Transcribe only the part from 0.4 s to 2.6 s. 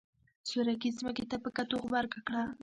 سورکي ځمکې ته په کتو غبرګه کړه.